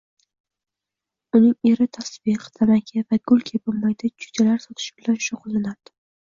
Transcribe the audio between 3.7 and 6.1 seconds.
mayda-chuydalar sotish bilan shug`ullanardi